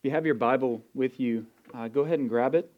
[0.00, 2.72] If you have your Bible with you, uh, go ahead and grab it.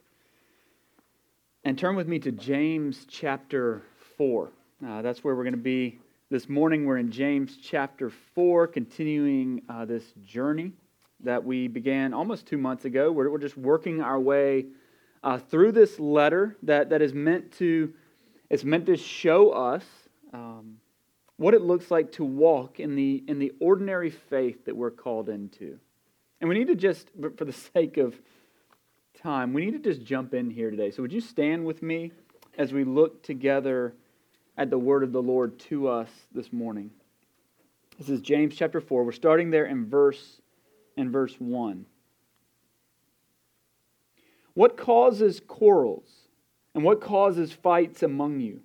[1.63, 3.83] And turn with me to James chapter
[4.19, 4.51] 4.
[4.85, 6.01] Uh, that's where we're going to be
[6.31, 6.85] this morning.
[6.85, 10.73] We're in James chapter 4, continuing uh, this journey
[11.21, 13.13] that we began almost two months ago.
[13.13, 14.67] We're, we're just working our way
[15.23, 17.95] uh, through this letter that, that is meant to,
[18.51, 19.85] it's meant to show us
[20.33, 20.79] um,
[21.37, 25.29] what it looks like to walk in the, in the ordinary faith that we're called
[25.29, 25.79] into.
[26.43, 28.17] And we need to just, for the sake of
[29.23, 30.91] time, we need to just jump in here today.
[30.91, 32.11] So, would you stand with me
[32.59, 33.95] as we look together
[34.59, 36.91] at the word of the Lord to us this morning?
[37.97, 39.05] This is James chapter 4.
[39.05, 40.41] We're starting there in verse
[40.97, 41.87] in verse 1.
[44.55, 46.11] What causes quarrels
[46.75, 48.63] and what causes fights among you?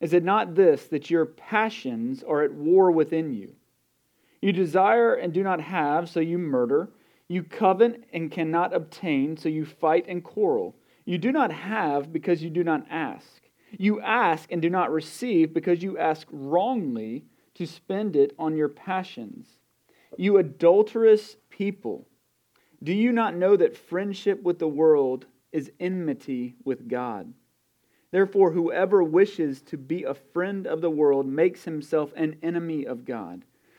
[0.00, 3.54] Is it not this that your passions are at war within you?
[4.42, 6.90] You desire and do not have, so you murder.
[7.28, 10.74] You covet and cannot obtain, so you fight and quarrel.
[11.04, 13.42] You do not have because you do not ask.
[13.78, 18.68] You ask and do not receive because you ask wrongly to spend it on your
[18.68, 19.46] passions.
[20.18, 22.06] You adulterous people,
[22.82, 27.32] do you not know that friendship with the world is enmity with God?
[28.10, 33.04] Therefore, whoever wishes to be a friend of the world makes himself an enemy of
[33.06, 33.44] God.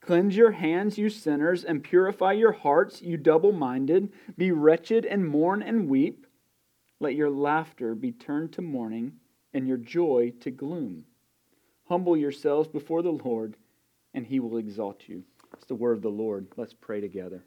[0.00, 4.12] Cleanse your hands, you sinners, and purify your hearts, you double minded.
[4.36, 6.26] Be wretched and mourn and weep.
[7.00, 9.12] Let your laughter be turned to mourning,
[9.52, 11.04] and your joy to gloom.
[11.88, 13.56] Humble yourselves before the Lord,
[14.14, 15.24] and he will exalt you.
[15.54, 16.46] It's the word of the Lord.
[16.56, 17.44] Let's pray together.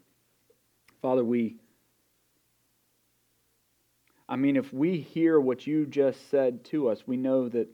[1.00, 1.56] Father, we.
[4.28, 7.68] I mean, if we hear what you just said to us, we know that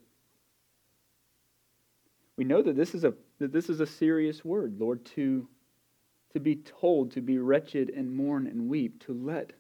[2.37, 5.49] we know that this is a that this is a serious word, Lord, to,
[6.33, 9.53] to be told to be wretched and mourn and weep, to let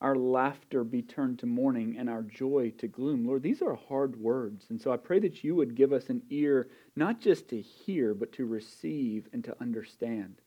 [0.00, 3.26] our laughter be turned to mourning and our joy to gloom.
[3.26, 4.66] Lord, these are hard words.
[4.68, 8.12] And so I pray that you would give us an ear not just to hear,
[8.14, 10.40] but to receive and to understand.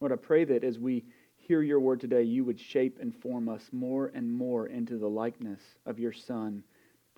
[0.00, 1.04] Lord, I pray that as we
[1.36, 5.08] hear your word today, you would shape and form us more and more into the
[5.08, 6.62] likeness of your Son,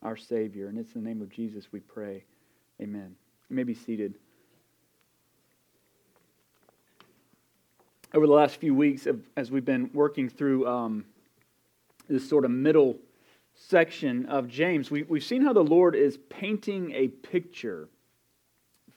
[0.02, 0.68] our Savior.
[0.68, 2.24] And it's in the name of Jesus we pray.
[2.80, 3.16] Amen.
[3.48, 4.18] You may be seated.
[8.14, 11.04] Over the last few weeks, as we've been working through um,
[12.08, 12.96] this sort of middle
[13.54, 17.88] section of James, we, we've seen how the Lord is painting a picture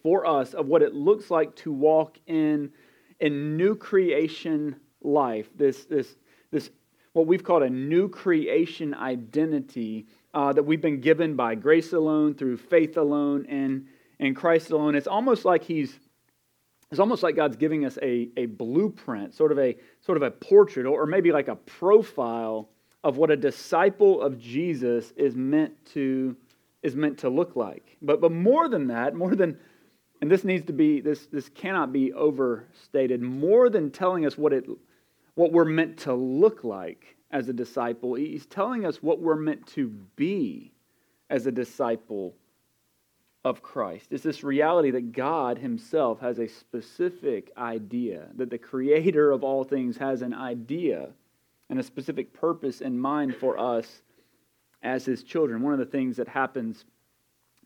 [0.01, 2.71] for us of what it looks like to walk in
[3.19, 5.49] a new creation life.
[5.55, 6.15] This, this,
[6.51, 6.69] this
[7.13, 12.33] what we've called a new creation identity uh, that we've been given by grace alone,
[12.33, 13.87] through faith alone, and
[14.19, 14.95] in Christ alone.
[14.95, 15.99] It's almost like He's
[16.91, 20.31] it's almost like God's giving us a, a blueprint, sort of a sort of a
[20.31, 22.69] portrait, or maybe like a profile
[23.03, 26.35] of what a disciple of Jesus is meant to
[26.83, 27.97] is meant to look like.
[28.01, 29.57] But but more than that, more than
[30.21, 34.51] and this needs to be this this cannot be overstated, more than telling us what
[34.51, 34.65] it
[35.35, 39.65] what we're meant to look like as a disciple, he's telling us what we're meant
[39.65, 39.87] to
[40.17, 40.73] be
[41.29, 42.35] as a disciple
[43.43, 44.07] of Christ.
[44.11, 49.63] It's this reality that God Himself has a specific idea, that the Creator of all
[49.63, 51.09] things has an idea
[51.69, 54.03] and a specific purpose in mind for us
[54.83, 55.61] as His children.
[55.61, 56.85] One of the things that happens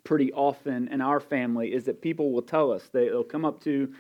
[0.04, 3.62] pretty often in our family is that people will tell us, they, will come up
[3.64, 3.94] to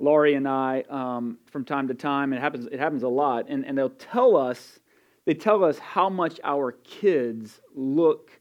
[0.00, 3.64] Laurie and I um, from time to time, it happens, it happens a lot, and,
[3.64, 4.78] and they'll tell us,
[5.24, 8.37] they tell us how much our kids look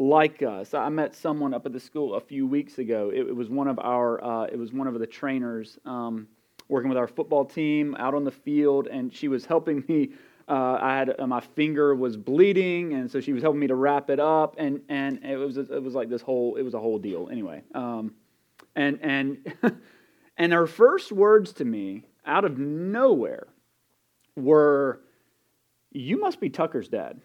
[0.00, 0.72] like us.
[0.72, 3.10] I met someone up at the school a few weeks ago.
[3.12, 6.26] It, it was one of our, uh, it was one of the trainers um,
[6.68, 10.12] working with our football team out on the field, and she was helping me.
[10.48, 13.74] Uh, I had uh, my finger was bleeding, and so she was helping me to
[13.74, 16.80] wrap it up, and and it was it was like this whole it was a
[16.80, 17.62] whole deal anyway.
[17.74, 18.14] Um,
[18.74, 19.54] and and
[20.38, 23.46] and her first words to me out of nowhere
[24.34, 25.02] were,
[25.92, 27.20] "You must be Tucker's dad."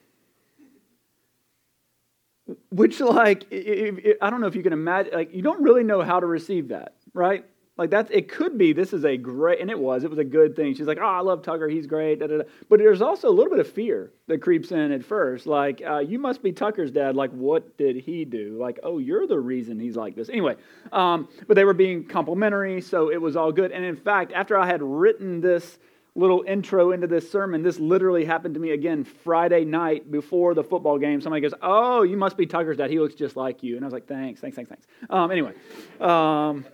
[2.76, 6.20] Which, like, I don't know if you can imagine, like, you don't really know how
[6.20, 7.46] to receive that, right?
[7.78, 10.24] Like that's it could be this is a great and it was it was a
[10.24, 10.74] good thing.
[10.76, 12.20] She's like, oh, I love Tucker, he's great.
[12.20, 12.44] Da, da, da.
[12.70, 15.46] But there's also a little bit of fear that creeps in at first.
[15.46, 17.18] Like uh, you must be Tucker's dad.
[17.18, 18.58] Like what did he do?
[18.58, 20.30] Like oh, you're the reason he's like this.
[20.30, 20.56] Anyway,
[20.94, 23.74] um, but they were being complimentary, so it was all good.
[23.74, 25.78] And in fact, after I had written this
[26.16, 30.64] little intro into this sermon, this literally happened to me again Friday night before the
[30.64, 31.22] football game.
[31.22, 32.90] Somebody goes, "Oh, you must be Tucker's dad.
[32.90, 35.54] He looks just like you." And I was like, "Thanks, thanks, thanks, thanks." Um, anyway.
[36.00, 36.66] Um,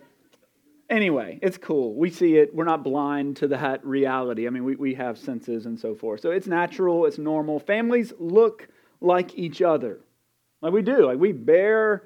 [0.88, 1.94] anyway, it's cool.
[1.94, 2.54] We see it.
[2.54, 4.46] We're not blind to that reality.
[4.46, 6.20] I mean, we, we have senses and so forth.
[6.20, 7.58] So it's natural, it's normal.
[7.58, 8.68] Families look
[9.00, 10.00] like each other.
[10.60, 11.06] Like we do.
[11.06, 12.04] Like we bear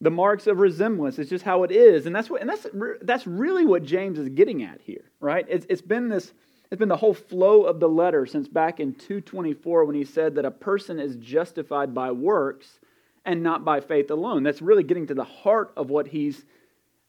[0.00, 1.18] the marks of resemblance.
[1.18, 2.06] It's just how it is.
[2.06, 2.66] And that's what and that's
[3.02, 5.44] that's really what James is getting at here, right?
[5.48, 6.32] It's, it's been this
[6.72, 10.36] it's been the whole flow of the letter since back in 224 when he said
[10.36, 12.80] that a person is justified by works
[13.26, 14.42] and not by faith alone.
[14.42, 16.46] That's really getting to the heart of what he's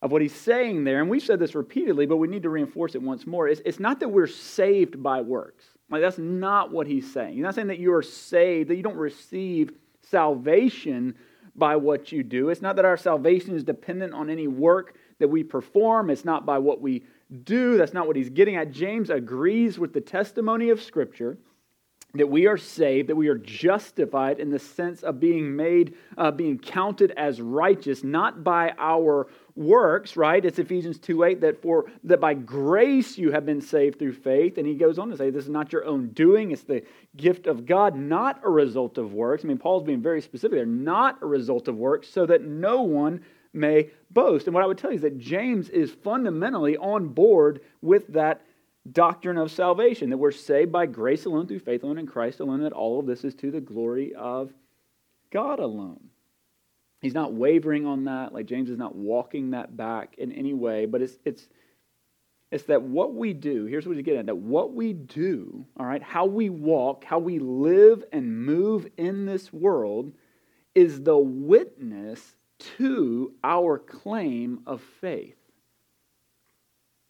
[0.02, 2.94] of what he's saying there, and we've said this repeatedly, but we need to reinforce
[2.94, 3.48] it once more.
[3.48, 5.64] It's, it's not that we're saved by works.
[5.90, 7.36] Like that's not what he's saying.
[7.36, 9.72] He's not saying that you are saved, that you don't receive
[10.02, 11.16] salvation
[11.56, 12.50] by what you do.
[12.50, 16.10] It's not that our salvation is dependent on any work that we perform.
[16.10, 17.04] It's not by what we
[17.34, 17.78] do.
[17.78, 18.72] That's not what he's getting at.
[18.72, 21.38] James agrees with the testimony of Scripture
[22.16, 26.30] that we are saved, that we are justified in the sense of being made, uh,
[26.30, 30.46] being counted as righteous, not by our works, right?
[30.46, 34.60] It's Ephesians 2 8 that for that by grace you have been saved through faith.
[34.60, 36.84] And he goes on to say, This is not your own doing, it's the
[37.18, 39.44] gift of God, not a result of works.
[39.44, 42.84] I mean, Paul's being very specific there, not a result of works, so that no
[42.84, 44.48] one may boast.
[44.48, 48.42] And what I would tell you is that James is fundamentally on board with that
[48.92, 52.62] doctrine of salvation, that we're saved by grace alone, through faith alone, in Christ alone,
[52.64, 54.52] that all of this is to the glory of
[55.32, 56.10] God alone.
[57.02, 58.34] He's not wavering on that.
[58.34, 61.48] Like James is not walking that back in any way, but it's it's
[62.50, 65.88] it's that what we do, here's what he's getting at, that what we do, all
[65.88, 70.14] right, how we walk, how we live and move in this world
[70.76, 72.36] is the witness
[72.78, 75.38] to our claim of faith.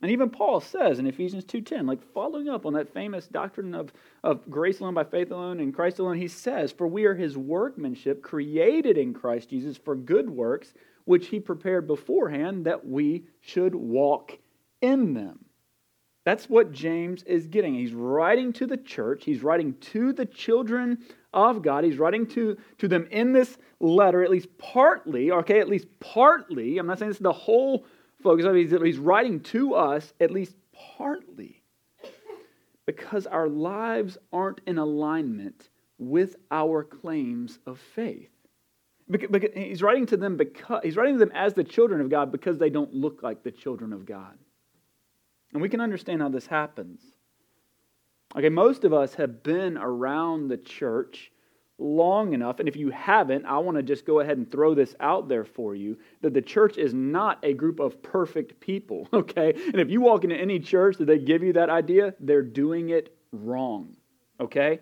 [0.01, 3.93] And even Paul says in Ephesians 2.10, like following up on that famous doctrine of,
[4.21, 7.37] of grace alone by faith alone and Christ alone, he says, For we are his
[7.37, 10.73] workmanship, created in Christ Jesus for good works,
[11.05, 14.37] which he prepared beforehand that we should walk
[14.81, 15.45] in them.
[16.25, 17.73] That's what James is getting.
[17.73, 20.99] He's writing to the church, he's writing to the children
[21.33, 21.83] of God.
[21.83, 26.77] He's writing to, to them in this letter, at least partly, okay, at least partly.
[26.77, 27.85] I'm not saying this is the whole
[28.21, 28.55] focus on.
[28.55, 30.55] He's, he's writing to us at least
[30.97, 31.61] partly
[32.85, 38.29] because our lives aren't in alignment with our claims of faith.
[39.09, 42.31] Because he's writing to them because he's writing to them as the children of God
[42.31, 44.37] because they don't look like the children of God.
[45.53, 47.01] And we can understand how this happens.
[48.35, 51.31] Okay, most of us have been around the church
[51.77, 54.95] long enough, and if you haven't, I want to just go ahead and throw this
[54.99, 59.53] out there for you that the church is not a group of perfect people, okay?
[59.53, 62.89] And if you walk into any church that they give you that idea, they're doing
[62.89, 63.95] it wrong,
[64.39, 64.79] okay?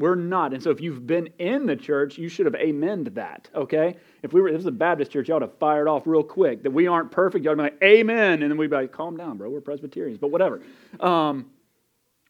[0.00, 0.54] We're not.
[0.54, 3.96] And so if you've been in the church, you should have amened that, okay?
[4.22, 6.62] If we were, this is a Baptist church, y'all would have fired off real quick
[6.62, 7.44] that we aren't perfect.
[7.44, 8.42] Y'all would be like, amen.
[8.42, 9.50] And then we'd be like, calm down, bro.
[9.50, 10.62] We're Presbyterians, but whatever.
[11.00, 11.50] Um,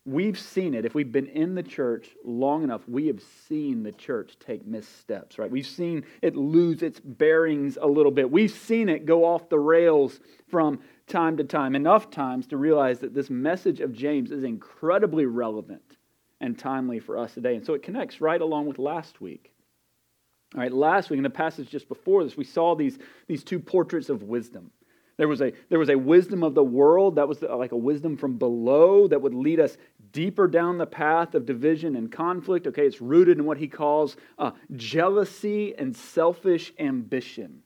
[0.06, 0.87] We've seen it.
[0.87, 5.38] If we've been in the church long enough, we have seen the church take missteps,
[5.38, 5.50] right?
[5.50, 8.30] We've seen it lose its bearings a little bit.
[8.30, 10.18] We've seen it go off the rails
[10.49, 15.26] from time to time, enough times to realize that this message of James is incredibly
[15.26, 15.99] relevant
[16.40, 17.54] and timely for us today.
[17.56, 19.52] And so it connects right along with last week.
[20.54, 23.61] All right, last week in the passage just before this, we saw these, these two
[23.61, 24.73] portraits of wisdom.
[25.16, 28.16] There was a, there was a wisdom of the world that was like a wisdom
[28.16, 29.76] from below that would lead us
[30.12, 32.66] deeper down the path of division and conflict.
[32.66, 37.62] Okay, it's rooted in what he calls uh, jealousy and selfish ambition.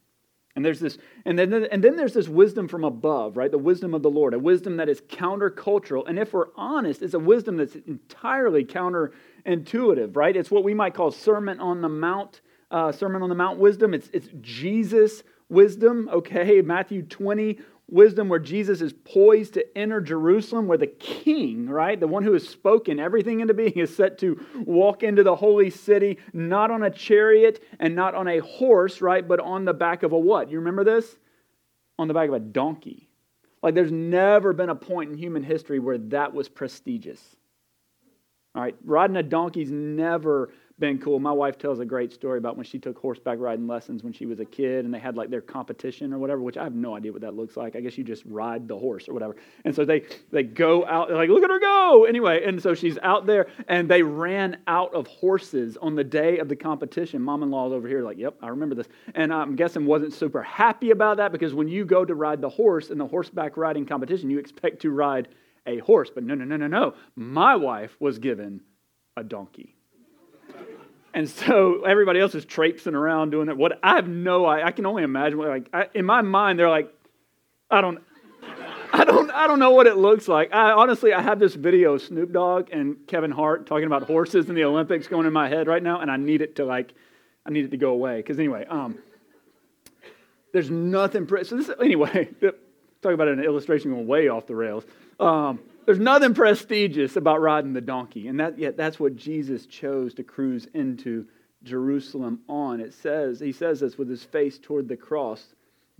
[0.56, 3.50] And there's this, and then, and then there's this wisdom from above, right?
[3.50, 6.06] The wisdom of the Lord, a wisdom that is countercultural.
[6.06, 10.36] And if we're honest, it's a wisdom that's entirely counterintuitive, right?
[10.36, 13.94] It's what we might call Sermon on the Mount, uh, Sermon on the Mount wisdom.
[13.94, 16.60] It's, it's Jesus wisdom, okay?
[16.60, 17.58] Matthew 20
[17.88, 22.32] wisdom where Jesus is poised to enter Jerusalem, where the king, right, the one who
[22.32, 26.82] has spoken everything into being, is set to walk into the holy city, not on
[26.82, 30.50] a chariot and not on a horse, right, but on the back of a what?
[30.50, 31.16] You remember this?
[31.98, 33.08] On the back of a donkey.
[33.62, 37.20] Like there's never been a point in human history where that was prestigious.
[38.54, 41.20] All right, riding a donkey's never been cool.
[41.20, 44.26] My wife tells a great story about when she took horseback riding lessons when she
[44.26, 46.96] was a kid and they had like their competition or whatever, which I have no
[46.96, 47.76] idea what that looks like.
[47.76, 49.36] I guess you just ride the horse or whatever.
[49.64, 50.02] And so they,
[50.32, 52.06] they go out, like, look at her go.
[52.06, 56.38] Anyway, and so she's out there and they ran out of horses on the day
[56.38, 57.22] of the competition.
[57.22, 58.88] Mom in law's over here, like, yep, I remember this.
[59.14, 62.48] And I'm guessing wasn't super happy about that because when you go to ride the
[62.48, 65.28] horse in the horseback riding competition, you expect to ride
[65.66, 66.10] a horse.
[66.12, 66.94] But no, no, no, no, no.
[67.14, 68.60] My wife was given
[69.16, 69.73] a donkey.
[71.14, 73.56] And so everybody else is traipsing around doing it.
[73.56, 75.38] What I have no, I, I can only imagine.
[75.38, 76.92] What, like I, in my mind, they're like,
[77.70, 78.02] I don't,
[78.92, 80.52] I don't, I don't know what it looks like.
[80.52, 84.48] I honestly, I have this video of Snoop Dogg and Kevin Hart talking about horses
[84.48, 86.92] in the Olympics going in my head right now, and I need it to like,
[87.46, 88.16] I need it to go away.
[88.16, 88.98] Because anyway, um,
[90.52, 91.28] there's nothing.
[91.44, 92.28] So this anyway.
[93.02, 94.82] Talk about an illustration going way off the rails.
[95.20, 100.14] Um, there's nothing prestigious about riding the donkey, and that yet that's what Jesus chose
[100.14, 101.26] to cruise into
[101.62, 102.80] Jerusalem on.
[102.80, 105.54] It says he says this with his face toward the cross,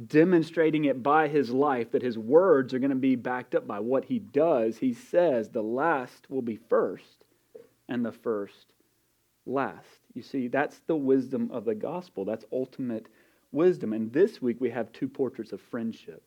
[0.05, 3.81] demonstrating it by his life that his words are going to be backed up by
[3.81, 4.79] what he does.
[4.79, 7.25] He says the last will be first,
[7.89, 8.67] and the first
[9.47, 10.01] last.
[10.15, 12.25] You see, that's the wisdom of the gospel.
[12.25, 13.07] That's ultimate
[13.53, 13.93] wisdom.
[13.93, 16.23] And this week we have two portraits of friendship.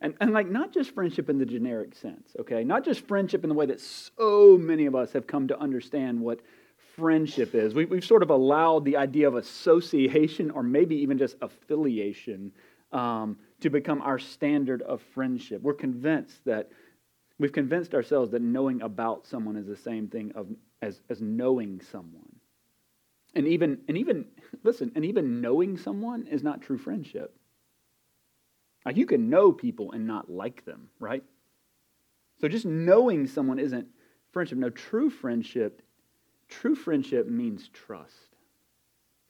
[0.00, 2.64] And, and like not just friendship in the generic sense, okay?
[2.64, 6.20] Not just friendship in the way that so many of us have come to understand
[6.20, 6.40] what
[6.96, 7.74] friendship is.
[7.74, 12.52] We, we've sort of allowed the idea of association or maybe even just affiliation
[12.92, 15.62] um, to become our standard of friendship.
[15.62, 16.70] We're convinced that
[17.38, 20.48] we've convinced ourselves that knowing about someone is the same thing of,
[20.82, 22.36] as, as knowing someone.
[23.34, 24.26] And even, and even,
[24.62, 27.34] listen, and even knowing someone is not true friendship.
[28.94, 31.24] You can know people and not like them, right?
[32.40, 33.88] So just knowing someone isn't
[34.32, 34.58] friendship.
[34.58, 35.82] No, true friendship,
[36.48, 38.36] true friendship means trust.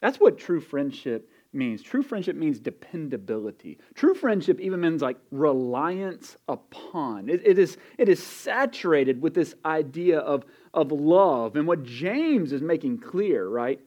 [0.00, 1.82] That's what true friendship means.
[1.82, 3.78] True friendship means dependability.
[3.94, 7.28] True friendship even means like reliance upon.
[7.30, 10.44] It, it, is, it is saturated with this idea of,
[10.74, 11.56] of love.
[11.56, 13.80] And what James is making clear, right,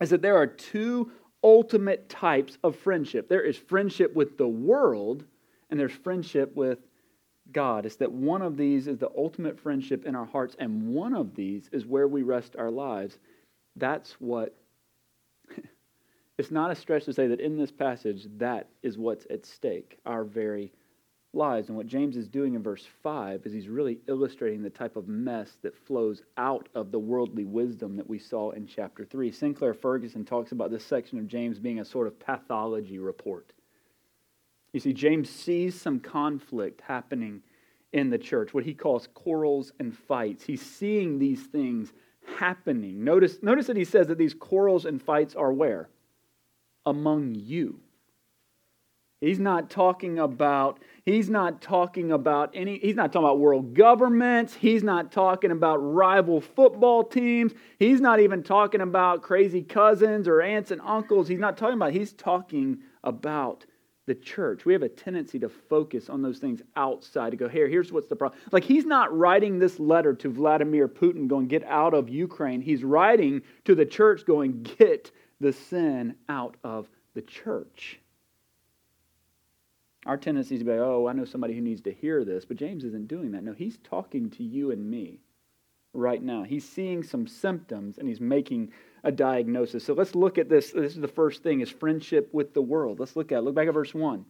[0.00, 1.10] is that there are two
[1.44, 3.28] ultimate types of friendship.
[3.28, 5.24] There is friendship with the world,
[5.70, 6.78] and there's friendship with
[7.52, 7.84] God.
[7.84, 11.36] It's that one of these is the ultimate friendship in our hearts, and one of
[11.36, 13.18] these is where we rest our lives.
[13.76, 14.56] That's what,
[16.38, 19.98] it's not a stretch to say that in this passage, that is what's at stake,
[20.06, 20.72] our very
[21.34, 21.68] lives.
[21.68, 25.08] And what James is doing in verse 5 is he's really illustrating the type of
[25.08, 29.30] mess that flows out of the worldly wisdom that we saw in chapter 3.
[29.30, 33.52] Sinclair Ferguson talks about this section of James being a sort of pathology report.
[34.72, 37.42] You see, James sees some conflict happening
[37.92, 40.44] in the church, what he calls quarrels and fights.
[40.44, 41.92] He's seeing these things
[42.38, 43.04] happening.
[43.04, 45.88] Notice, notice that he says that these quarrels and fights are where?
[46.84, 47.80] Among you.
[49.20, 54.54] He's not talking about he's not talking about any he's not talking about world governments,
[54.54, 60.40] he's not talking about rival football teams, he's not even talking about crazy cousins or
[60.40, 61.28] aunts and uncles.
[61.28, 63.64] He's not talking about he's talking about
[64.06, 64.64] the church.
[64.64, 68.08] We have a tendency to focus on those things outside to go, here, here's what's
[68.08, 68.38] the problem.
[68.52, 72.60] Like he's not writing this letter to Vladimir Putin going, get out of Ukraine.
[72.60, 78.00] He's writing to the church going, get the sin out of the church.
[80.06, 82.44] Our tendency is to be like, oh, I know somebody who needs to hear this.
[82.44, 83.42] But James isn't doing that.
[83.42, 85.20] No, he's talking to you and me
[85.94, 86.42] right now.
[86.42, 89.84] He's seeing some symptoms and he's making a diagnosis.
[89.84, 90.72] So let's look at this.
[90.72, 93.00] This is the first thing is friendship with the world.
[93.00, 93.42] Let's look at it.
[93.42, 94.24] Look back at verse 1.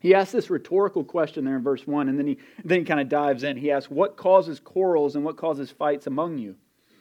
[0.00, 3.00] He asks this rhetorical question there in verse 1, and then he, then he kind
[3.00, 3.56] of dives in.
[3.56, 6.56] He asks, What causes quarrels and what causes fights among you?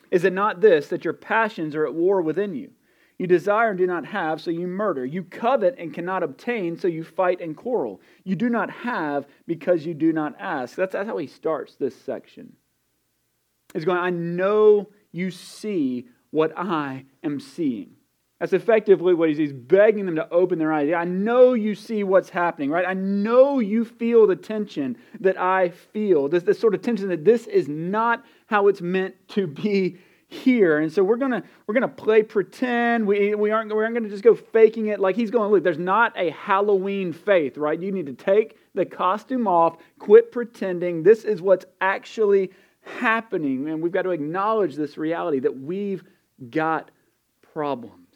[0.10, 2.72] Is it not this, that your passions are at war within you?
[3.18, 5.04] You desire and do not have, so you murder.
[5.04, 8.00] You covet and cannot obtain, so you fight and quarrel.
[8.24, 10.76] You do not have because you do not ask.
[10.76, 12.54] That's, that's how he starts this section.
[13.74, 17.92] He's going, I know you see what I am seeing.
[18.40, 20.94] That's effectively what he's, he's begging them to open their eyes.
[20.94, 22.86] I know you see what's happening, right?
[22.88, 26.30] I know you feel the tension that I feel.
[26.30, 29.98] This, this sort of tension that this is not how it's meant to be
[30.28, 30.80] here.
[30.80, 33.08] And so we're gonna we're gonna play pretend.
[33.08, 35.78] We, we aren't we aren't gonna just go faking it like he's going, look, there's
[35.78, 37.80] not a Halloween faith, right?
[37.80, 41.04] You need to take the costume off, quit pretending.
[41.04, 43.70] This is what's actually happening.
[43.70, 46.04] And we've got to acknowledge this reality that we've
[46.50, 46.92] got
[47.54, 48.08] problems.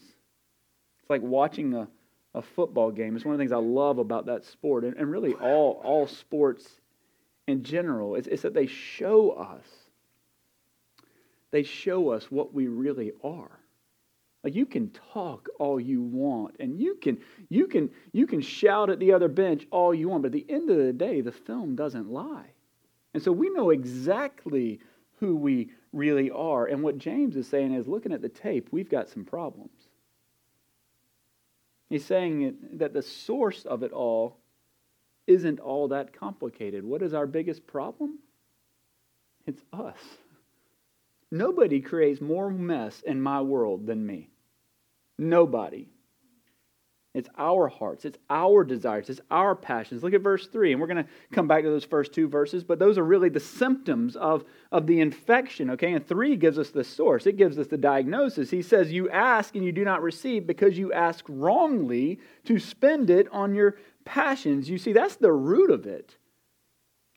[1.01, 1.87] It's like watching a,
[2.35, 3.15] a football game.
[3.15, 6.07] It's one of the things I love about that sport, and, and really all, all
[6.07, 6.67] sports
[7.47, 9.65] in general, is, that they show us
[11.51, 13.59] they show us what we really are.
[14.43, 18.89] Like you can talk all you want and you can you can you can shout
[18.89, 21.31] at the other bench all you want, but at the end of the day, the
[21.31, 22.47] film doesn't lie.
[23.13, 24.79] And so we know exactly
[25.19, 26.65] who we really are.
[26.65, 29.89] And what James is saying is looking at the tape, we've got some problems.
[31.89, 34.37] He's saying that the source of it all
[35.27, 36.83] isn't all that complicated.
[36.83, 38.19] What is our biggest problem?
[39.45, 39.99] It's us.
[41.31, 44.29] Nobody creates more mess in my world than me.
[45.17, 45.87] Nobody.
[47.13, 50.01] It's our hearts, it's our desires, it's our passions.
[50.01, 52.63] Look at verse 3, and we're going to come back to those first two verses,
[52.63, 55.91] but those are really the symptoms of, of the infection, okay?
[55.91, 58.49] And 3 gives us the source, it gives us the diagnosis.
[58.49, 63.09] He says, You ask and you do not receive because you ask wrongly to spend
[63.09, 64.69] it on your passions.
[64.69, 66.15] You see, that's the root of it.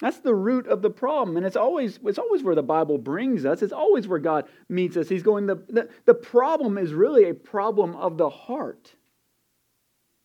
[0.00, 1.36] That's the root of the problem.
[1.36, 3.62] And it's always, it's always where the Bible brings us.
[3.62, 5.08] It's always where God meets us.
[5.08, 8.94] He's going, the, the, the problem is really a problem of the heart.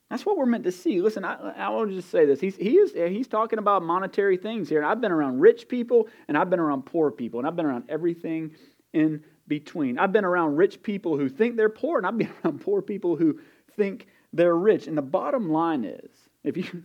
[0.09, 1.01] That's what we're meant to see.
[1.01, 2.39] Listen, I, I want to just say this.
[2.39, 4.79] He's, he is, he's talking about monetary things here.
[4.79, 7.67] And I've been around rich people and I've been around poor people and I've been
[7.67, 8.55] around everything
[8.91, 9.99] in between.
[9.99, 13.15] I've been around rich people who think they're poor and I've been around poor people
[13.15, 13.39] who
[13.77, 14.87] think they're rich.
[14.87, 16.09] And the bottom line is,
[16.43, 16.83] if you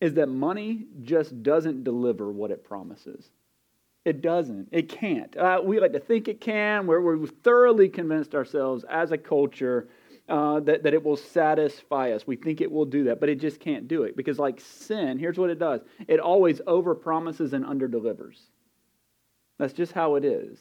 [0.00, 3.30] is that money just doesn't deliver what it promises.
[4.04, 4.68] It doesn't.
[4.70, 5.36] It can't.
[5.36, 6.86] Uh, we like to think it can.
[6.86, 9.88] We're, we're thoroughly convinced ourselves as a culture
[10.28, 12.26] uh, that, that it will satisfy us.
[12.26, 14.16] We think it will do that, but it just can't do it.
[14.16, 18.38] Because, like sin, here's what it does it always overpromises and underdelivers.
[19.58, 20.58] That's just how it is.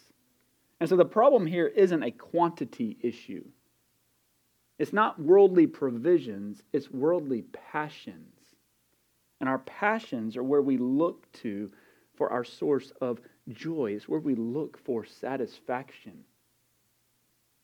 [0.80, 3.44] And so the problem here isn't a quantity issue.
[4.78, 8.35] It's not worldly provisions, it's worldly passions.
[9.46, 11.72] And our passions are where we look to
[12.16, 13.92] for our source of joy.
[13.92, 16.24] It's where we look for satisfaction.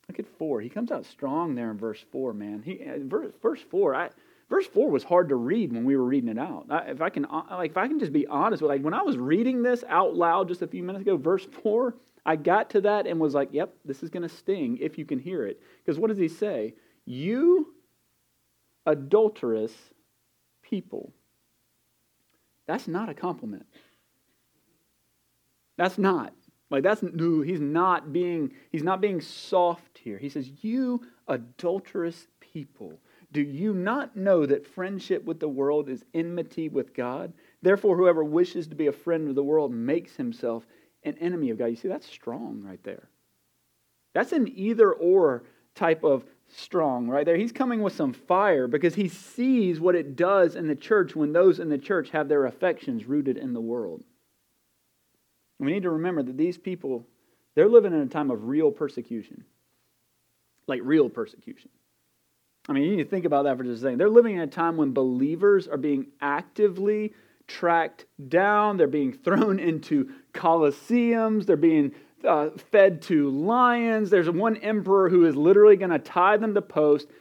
[0.07, 0.61] Look at four.
[0.61, 2.61] He comes out strong there in verse four, man.
[2.63, 3.95] He uh, verse, verse four.
[3.95, 4.09] I,
[4.47, 6.67] verse four was hard to read when we were reading it out.
[6.69, 8.93] I, if I can, uh, like, if I can just be honest with, like, when
[8.93, 11.95] I was reading this out loud just a few minutes ago, verse four,
[12.27, 15.05] I got to that and was like, "Yep, this is going to sting if you
[15.05, 16.75] can hear it." Because what does he say?
[17.05, 17.73] You
[18.85, 19.73] adulterous
[20.61, 21.11] people.
[22.71, 23.65] That's not a compliment.
[25.75, 26.33] That's not.
[26.69, 30.17] Like that's no, he's not being he's not being soft here.
[30.17, 32.97] He says, "You adulterous people,
[33.33, 37.33] do you not know that friendship with the world is enmity with God?
[37.61, 40.65] Therefore whoever wishes to be a friend of the world makes himself
[41.03, 43.09] an enemy of God." You see that's strong right there.
[44.13, 45.43] That's an either or
[45.75, 47.37] type of strong right there.
[47.37, 51.33] He's coming with some fire because he sees what it does in the church when
[51.33, 54.03] those in the church have their affections rooted in the world.
[55.59, 57.05] we need to remember that these people,
[57.55, 59.45] they're living in a time of real persecution.
[60.67, 61.69] Like real persecution.
[62.69, 63.97] I mean, you need to think about that for just a second.
[63.97, 67.13] They're living in a time when believers are being actively
[67.47, 71.91] tracked down, they're being thrown into coliseums, they're being
[72.25, 74.09] uh, fed to lions.
[74.09, 77.11] There's one emperor who is literally going to tie them to posts,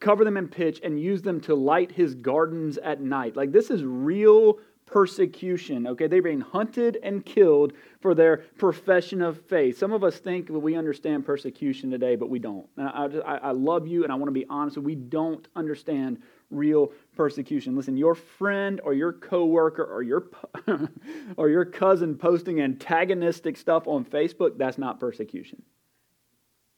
[0.00, 3.36] cover them in pitch, and use them to light his gardens at night.
[3.36, 6.06] Like, this is real persecution, okay?
[6.06, 9.78] They're being hunted and killed for their profession of faith.
[9.78, 12.66] Some of us think that we understand persecution today, but we don't.
[12.78, 14.78] I, I, I love you, and I want to be honest.
[14.78, 17.76] We don't understand real persecution.
[17.76, 20.28] Listen, your friend or your coworker or your
[21.36, 25.62] or your cousin posting antagonistic stuff on Facebook, that's not persecution.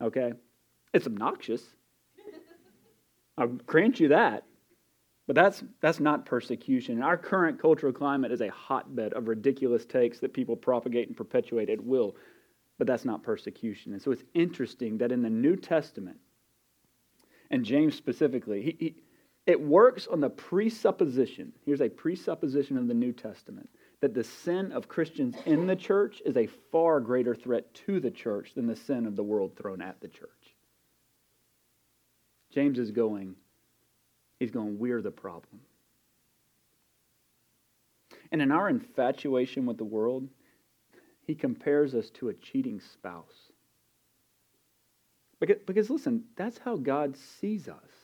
[0.01, 0.33] Okay?
[0.93, 1.63] It's obnoxious.
[3.39, 4.45] I'll grant you that.
[5.27, 7.03] But that's that's not persecution.
[7.03, 11.71] Our current cultural climate is a hotbed of ridiculous takes that people propagate and perpetuate
[11.71, 12.17] at will.
[12.79, 13.93] But that's not persecution.
[13.93, 16.17] And so it's interesting that in the New Testament,
[17.51, 18.95] and James specifically, he, he
[19.47, 21.53] it works on the presupposition.
[21.65, 23.69] Here's a presupposition of the New Testament
[24.01, 28.11] that the sin of Christians in the church is a far greater threat to the
[28.11, 30.29] church than the sin of the world thrown at the church.
[32.53, 33.35] James is going,
[34.39, 35.61] he's going, we're the problem.
[38.33, 40.29] And in our infatuation with the world,
[41.27, 43.51] he compares us to a cheating spouse.
[45.41, 48.00] Because, because listen, that's how God sees us.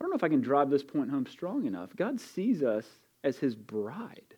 [0.00, 1.96] I don't know if I can drive this point home strong enough.
[1.96, 2.86] God sees us
[3.24, 4.34] as his bride.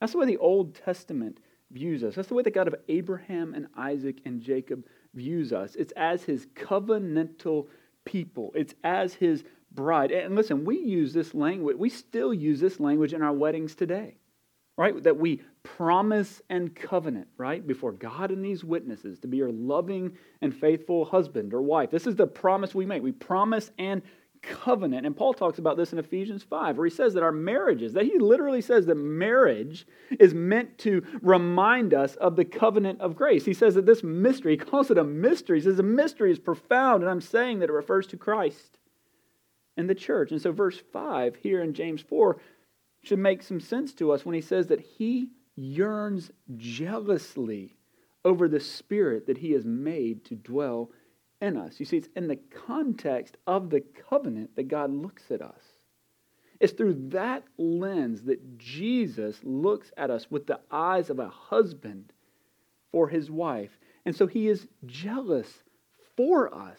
[0.00, 1.38] That's the way the Old Testament
[1.70, 2.14] views us.
[2.14, 4.84] That's the way the God of Abraham and Isaac and Jacob
[5.14, 5.74] views us.
[5.74, 7.68] It's as his covenantal
[8.04, 10.12] people, it's as his bride.
[10.12, 14.18] And listen, we use this language, we still use this language in our weddings today.
[14.76, 15.02] Right?
[15.02, 17.66] That we promise and covenant, right?
[17.66, 21.90] Before God and these witnesses to be your loving and faithful husband or wife.
[21.90, 23.02] This is the promise we make.
[23.02, 24.02] We promise and
[24.42, 25.06] covenant.
[25.06, 28.04] And Paul talks about this in Ephesians 5, where he says that our marriages, that
[28.04, 29.86] he literally says that marriage
[30.18, 33.44] is meant to remind us of the covenant of grace.
[33.44, 35.58] He says that this mystery, he calls it a mystery.
[35.58, 38.78] He says the mystery is profound, and I'm saying that it refers to Christ
[39.76, 40.30] and the church.
[40.30, 42.36] And so, verse 5 here in James 4
[43.06, 47.76] should make some sense to us when he says that he yearns jealously
[48.24, 50.90] over the spirit that he has made to dwell
[51.40, 51.78] in us.
[51.78, 55.62] You see, it's in the context of the covenant that God looks at us.
[56.60, 62.12] It's through that lens that Jesus looks at us with the eyes of a husband
[62.90, 63.78] for his wife.
[64.06, 65.64] And so he is jealous
[66.16, 66.78] for us.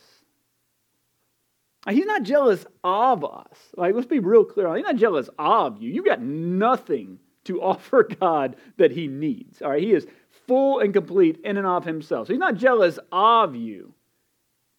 [1.89, 3.57] He's not jealous of us.
[3.77, 4.73] Like, let's be real clear.
[4.75, 5.91] He's not jealous of you.
[5.91, 9.61] You've got nothing to offer God that he needs.
[9.61, 10.07] All right, he is
[10.47, 12.27] full and complete in and of himself.
[12.27, 13.93] So he's not jealous of you.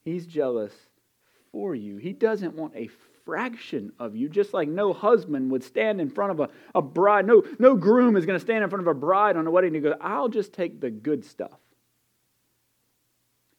[0.04, 0.72] He's jealous
[1.52, 1.96] for you.
[1.96, 2.88] He doesn't want a
[3.24, 7.26] fraction of you, just like no husband would stand in front of a, a bride.
[7.26, 9.74] No, no groom is going to stand in front of a bride on a wedding
[9.74, 11.58] and go, I'll just take the good stuff.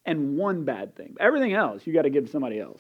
[0.06, 1.18] And one bad thing.
[1.20, 2.80] Everything else you got to give somebody else.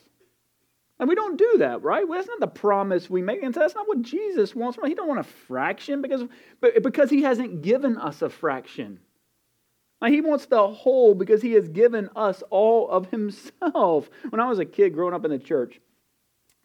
[0.99, 2.07] And we don't do that, right?
[2.07, 3.43] Well, that's not the promise we make.
[3.43, 4.79] And so that's not what Jesus wants.
[4.83, 6.23] He don't want a fraction because,
[6.81, 8.99] because he hasn't given us a fraction.
[10.01, 14.09] Now, he wants the whole because he has given us all of himself.
[14.29, 15.79] When I was a kid growing up in the church,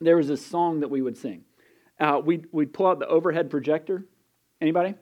[0.00, 1.44] there was a song that we would sing.
[2.00, 4.04] Uh, we'd, we'd pull out the overhead projector.
[4.60, 4.94] Anybody?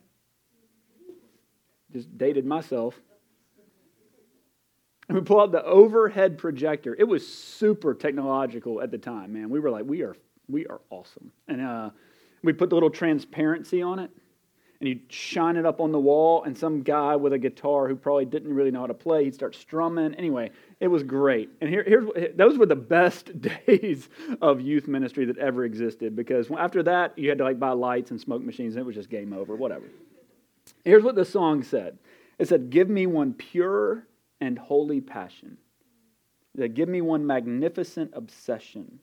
[1.93, 3.01] Just dated myself.
[5.11, 6.95] And we pull out the overhead projector.
[6.97, 9.51] It was super technological at the time, man.
[9.51, 10.15] We were like, we are,
[10.49, 11.33] we are awesome.
[11.49, 11.91] And uh,
[12.45, 14.09] we put the little transparency on it,
[14.79, 17.97] and you'd shine it up on the wall, and some guy with a guitar who
[17.97, 20.15] probably didn't really know how to play, he'd start strumming.
[20.15, 21.51] Anyway, it was great.
[21.61, 23.33] And here, here's those were the best
[23.67, 24.09] days
[24.41, 28.13] of youth ministry that ever existed because after that, you had to like buy lights
[28.13, 29.87] and smoke machines, and it was just game over, whatever.
[30.85, 31.99] Here's what the song said.
[32.39, 34.07] It said, "Give me one pure
[34.41, 35.59] and holy passion.
[36.55, 39.01] That give me one magnificent obsession.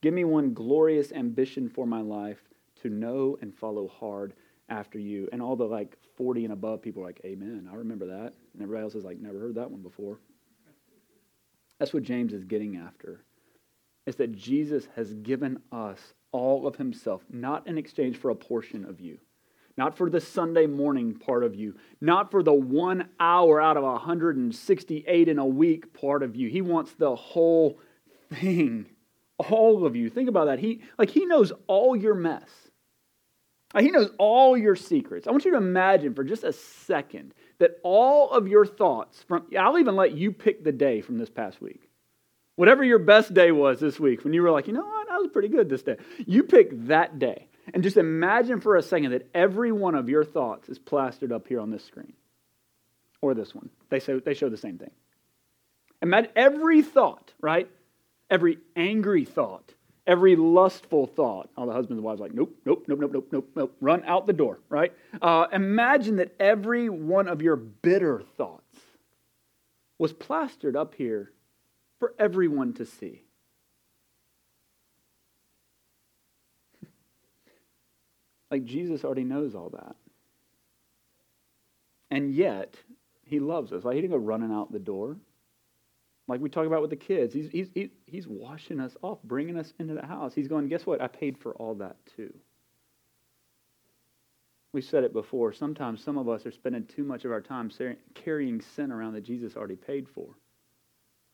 [0.00, 2.40] Give me one glorious ambition for my life
[2.82, 4.32] to know and follow hard
[4.68, 5.28] after you.
[5.32, 7.68] And all the like 40 and above people are like, Amen.
[7.70, 8.32] I remember that.
[8.54, 10.18] And everybody else is like, never heard that one before.
[11.78, 13.20] That's what James is getting after.
[14.06, 18.84] Is that Jesus has given us all of himself, not in exchange for a portion
[18.84, 19.18] of you
[19.78, 23.84] not for the Sunday morning part of you, not for the one hour out of
[23.84, 26.48] 168 in a week part of you.
[26.48, 27.78] He wants the whole
[28.34, 28.86] thing,
[29.38, 30.10] all of you.
[30.10, 30.58] Think about that.
[30.58, 32.50] He like he knows all your mess.
[33.78, 35.28] He knows all your secrets.
[35.28, 39.46] I want you to imagine for just a second that all of your thoughts from
[39.56, 41.88] I'll even let you pick the day from this past week.
[42.56, 45.18] Whatever your best day was this week, when you were like, you know what, I
[45.18, 45.98] was pretty good this day.
[46.26, 47.46] You pick that day.
[47.74, 51.48] And just imagine for a second that every one of your thoughts is plastered up
[51.48, 52.12] here on this screen
[53.20, 53.70] or this one.
[53.90, 54.90] They, say, they show the same thing.
[56.00, 57.68] Imagine every thought, right?
[58.30, 59.74] Every angry thought,
[60.06, 61.50] every lustful thought.
[61.56, 63.76] All the husbands and wives like, nope, nope, nope, nope, nope, nope, nope.
[63.80, 64.92] Run out the door, right?
[65.20, 68.76] Uh, imagine that every one of your bitter thoughts
[69.98, 71.32] was plastered up here
[71.98, 73.22] for everyone to see.
[78.50, 79.96] Like Jesus already knows all that.
[82.10, 82.74] And yet,
[83.24, 83.84] he loves us.
[83.84, 85.16] Like he didn't go running out the door.
[86.26, 89.72] Like we talk about with the kids, he's, he's, he's washing us off, bringing us
[89.78, 90.34] into the house.
[90.34, 91.00] He's going, guess what?
[91.00, 92.32] I paid for all that too.
[94.72, 95.54] We've said it before.
[95.54, 97.70] Sometimes some of us are spending too much of our time
[98.14, 100.28] carrying sin around that Jesus already paid for.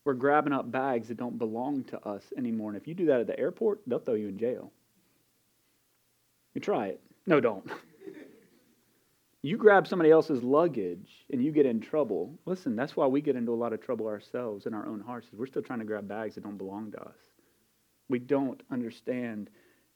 [0.05, 2.69] We're grabbing up bags that don't belong to us anymore.
[2.69, 4.71] And if you do that at the airport, they'll throw you in jail.
[6.55, 7.01] You try it.
[7.27, 7.69] No, don't.
[9.43, 12.39] you grab somebody else's luggage and you get in trouble.
[12.45, 15.27] Listen, that's why we get into a lot of trouble ourselves in our own hearts.
[15.31, 17.17] We're still trying to grab bags that don't belong to us.
[18.09, 19.49] We don't understand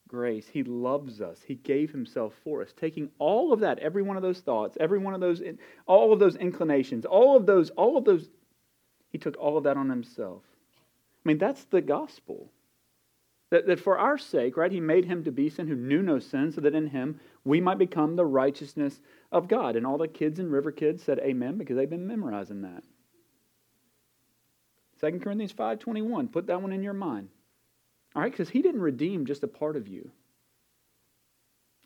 [0.07, 0.47] grace.
[0.47, 1.39] He loves us.
[1.45, 4.99] He gave himself for us, taking all of that, every one of those thoughts, every
[4.99, 5.41] one of those,
[5.85, 8.27] all of those inclinations, all of those, all of those.
[9.11, 10.43] He took all of that on himself.
[11.25, 12.51] I mean, that's the gospel.
[13.51, 16.19] That, that for our sake, right, he made him to be sin who knew no
[16.19, 19.75] sin, so that in him we might become the righteousness of God.
[19.75, 22.83] And all the kids in River Kids said amen because they've been memorizing that.
[25.01, 27.29] 2 Corinthians 5.21, put that one in your mind.
[28.15, 30.11] All right, because he didn't redeem just a part of you.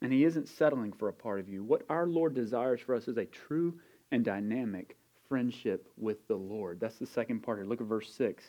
[0.04, 1.63] And He isn't settling for a part of you.
[1.63, 3.80] What our Lord desires for us is a true
[4.12, 4.97] and dynamic
[5.30, 6.80] friendship with the Lord.
[6.80, 7.65] That's the second part here.
[7.65, 8.43] Look at verse 6.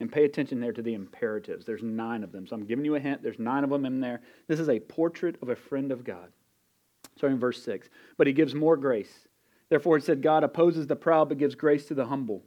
[0.00, 1.66] And pay attention there to the imperatives.
[1.66, 2.46] There's nine of them.
[2.46, 3.22] So I'm giving you a hint.
[3.22, 4.22] There's nine of them in there.
[4.48, 6.32] This is a portrait of a friend of God.
[7.16, 7.88] Starting in verse 6.
[8.16, 9.28] But he gives more grace.
[9.68, 12.42] Therefore, it said, God opposes the proud, but gives grace to the humble.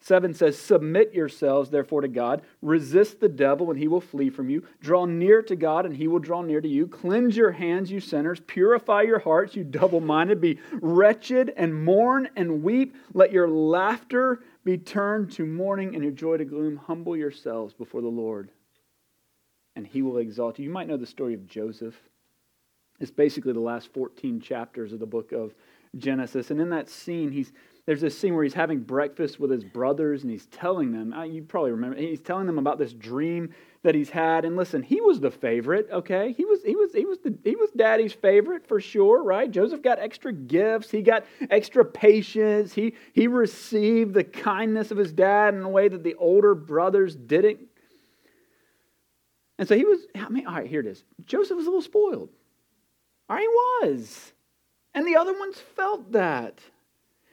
[0.00, 2.42] 7 says, Submit yourselves, therefore, to God.
[2.60, 4.64] Resist the devil, and he will flee from you.
[4.80, 6.88] Draw near to God, and he will draw near to you.
[6.88, 8.40] Cleanse your hands, you sinners.
[8.40, 10.40] Purify your hearts, you double minded.
[10.40, 12.96] Be wretched and mourn and weep.
[13.14, 16.76] Let your laughter be turned to mourning and your joy to gloom.
[16.76, 18.50] Humble yourselves before the Lord,
[19.74, 20.64] and he will exalt you.
[20.64, 21.96] You might know the story of Joseph.
[23.00, 25.54] It's basically the last 14 chapters of the book of
[25.96, 26.50] Genesis.
[26.50, 27.52] And in that scene, he's,
[27.86, 31.24] there's this scene where he's having breakfast with his brothers and he's telling them, uh,
[31.24, 34.44] you probably remember, he's telling them about this dream that he's had.
[34.44, 36.32] And listen, he was the favorite, okay?
[36.32, 39.50] He was he was he was the he was daddy's favorite for sure, right?
[39.50, 45.12] Joseph got extra gifts, he got extra patience, he he received the kindness of his
[45.12, 47.60] dad in a way that the older brothers didn't.
[49.58, 51.02] And so he was, I mean, all right, here it is.
[51.24, 52.30] Joseph was a little spoiled.
[53.28, 54.32] All right, he was.
[54.94, 56.60] And the other ones felt that.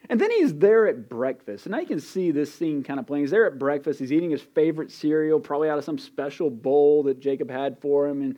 [0.10, 1.68] And then he's there at breakfast.
[1.68, 3.26] And I can see this scene kind of playing.
[3.26, 4.00] He's there at breakfast.
[4.00, 8.08] He's eating his favorite cereal, probably out of some special bowl that Jacob had for
[8.08, 8.24] him.
[8.24, 8.36] And,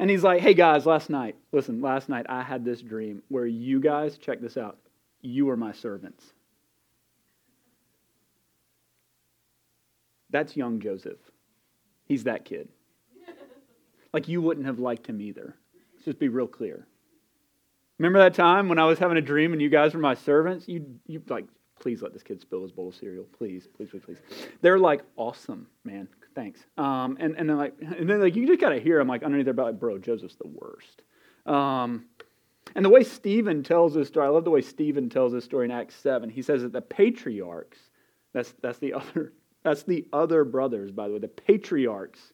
[0.00, 3.46] and he's like, hey guys, last night, listen, last night I had this dream where
[3.46, 4.76] you guys, check this out,
[5.20, 6.24] you were my servants.
[10.30, 11.18] That's young Joseph.
[12.06, 12.68] He's that kid.
[14.12, 15.54] Like you wouldn't have liked him either.
[15.94, 16.86] Let's just be real clear.
[17.98, 20.66] Remember that time when I was having a dream and you guys were my servants?
[20.66, 21.46] You, you like,
[21.78, 23.24] please let this kid spill his bowl of cereal.
[23.36, 24.18] Please, please, please, please.
[24.60, 26.08] They're like, awesome, man.
[26.34, 26.60] Thanks.
[26.78, 29.44] Um, and, and then like, and then like, you just gotta hear them like underneath
[29.44, 31.02] their belly, like, bro, Joseph's the worst.
[31.46, 32.06] Um,
[32.74, 35.66] and the way Stephen tells this story, I love the way Stephen tells this story
[35.66, 36.30] in Acts 7.
[36.30, 37.78] He says that the patriarchs,
[38.32, 42.32] that's, that's the other, that's the other brothers, by the way, the patriarchs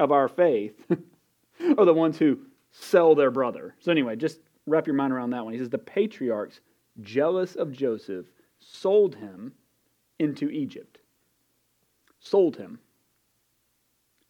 [0.00, 0.74] of our faith
[1.78, 2.38] are the ones who
[2.70, 3.74] sell their brother.
[3.80, 5.52] So anyway, just wrap your mind around that one.
[5.52, 6.60] He says, The patriarchs,
[7.00, 8.26] jealous of Joseph,
[8.60, 9.52] sold him
[10.18, 10.98] into Egypt.
[12.20, 12.78] Sold him.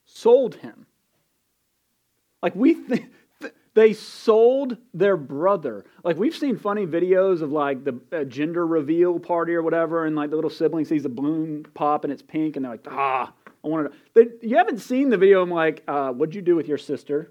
[0.04, 0.86] Sold him.
[2.42, 2.76] Like we.
[3.78, 5.84] They sold their brother.
[6.02, 10.16] Like we've seen funny videos of like the uh, gender reveal party or whatever, and
[10.16, 13.32] like the little sibling sees the balloon pop and it's pink, and they're like, ah,
[13.64, 13.96] I wanted to.
[14.14, 15.42] They, you haven't seen the video.
[15.42, 17.30] I'm like, uh, what'd you do with your sister?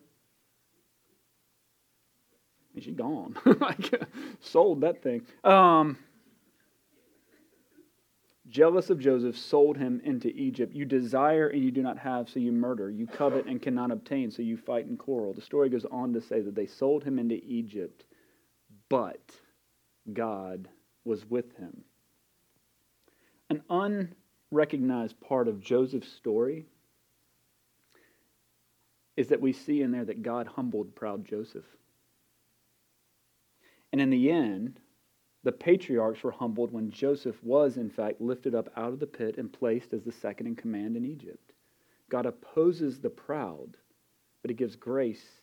[2.77, 3.35] And she's gone.
[3.59, 3.91] like,
[4.39, 5.23] sold that thing.
[5.43, 5.97] Um,
[8.47, 10.75] jealous of Joseph, sold him into Egypt.
[10.75, 12.91] You desire and you do not have, so you murder.
[12.91, 15.33] You covet and cannot obtain, so you fight and quarrel.
[15.33, 18.05] The story goes on to say that they sold him into Egypt,
[18.89, 19.31] but
[20.13, 20.69] God
[21.03, 21.83] was with him.
[23.49, 23.63] An
[24.51, 26.67] unrecognized part of Joseph's story
[29.15, 31.65] is that we see in there that God humbled proud Joseph.
[33.91, 34.79] And in the end,
[35.43, 39.37] the patriarchs were humbled when Joseph was, in fact, lifted up out of the pit
[39.37, 41.53] and placed as the second in command in Egypt.
[42.09, 43.77] God opposes the proud,
[44.41, 45.41] but he gives grace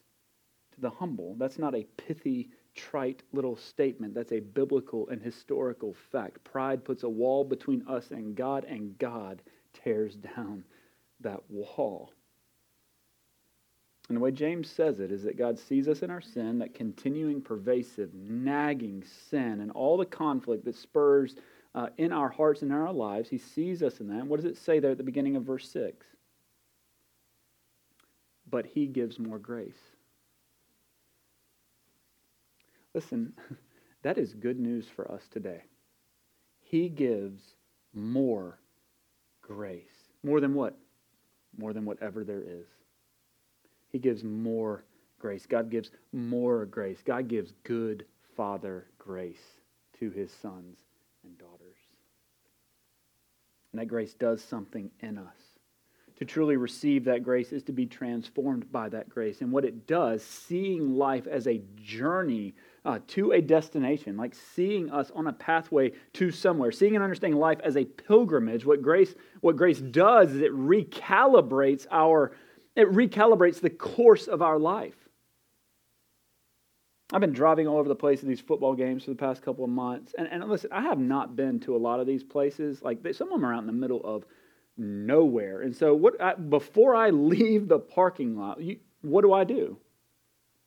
[0.73, 1.37] to the humble.
[1.39, 4.15] That's not a pithy, trite little statement.
[4.15, 6.43] That's a biblical and historical fact.
[6.45, 10.65] Pride puts a wall between us and God, and God tears down
[11.21, 12.13] that wall.
[14.09, 16.75] And the way James says it is that God sees us in our sin, that
[16.75, 21.37] continuing, pervasive, nagging sin, and all the conflict that spurs
[21.75, 23.29] uh, in our hearts and in our lives.
[23.31, 24.27] He sees us in that.
[24.27, 26.07] What does it say there at the beginning of verse 6?
[28.51, 29.73] But he gives more grace.
[32.93, 33.33] Listen,
[34.03, 35.63] that is good news for us today.
[36.61, 37.43] He gives
[37.95, 38.59] more
[39.41, 40.11] grace.
[40.23, 40.77] More than what?
[41.57, 42.67] More than whatever there is.
[43.95, 44.83] He gives more
[45.21, 45.47] grace.
[45.47, 46.99] God gives more grace.
[47.05, 48.05] God gives good
[48.37, 49.61] Father grace
[50.01, 50.79] to his sons
[51.23, 51.77] and daughters.
[53.71, 55.37] And that grace does something in us.
[56.17, 59.43] To truly receive that grace is to be transformed by that grace.
[59.43, 64.91] And what it does, seeing life as a journey uh, to a destination, like seeing
[64.91, 69.15] us on a pathway to somewhere, seeing and understanding life as a pilgrimage, what grace,
[69.41, 72.33] what grace does is it recalibrates our
[72.77, 74.97] it recalibrates the course of our life.
[77.13, 79.65] I've been driving all over the place in these football games for the past couple
[79.65, 80.15] of months.
[80.17, 82.83] And, and listen, I have not been to a lot of these places.
[82.83, 84.25] Like, they, some of them are out in the middle of
[84.77, 85.63] nowhere.
[85.63, 89.77] And so, what I, before I leave the parking lot, you, what do I do?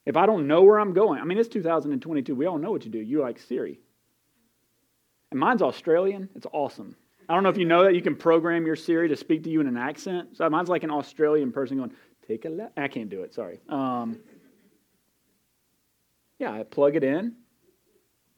[0.06, 2.34] If I don't know where I'm going, I mean, it's 2022.
[2.34, 2.98] We all know what you do.
[2.98, 3.78] You like Siri.
[5.30, 6.30] And mine's Australian.
[6.34, 6.96] It's awesome.
[7.28, 9.50] I don't know if you know that you can program your Siri to speak to
[9.50, 10.36] you in an accent.
[10.36, 11.92] So mine's like an Australian person going,
[12.26, 12.78] take a left.
[12.78, 13.60] I can't do it, sorry.
[13.68, 14.18] Um,
[16.38, 17.34] yeah, I plug it in.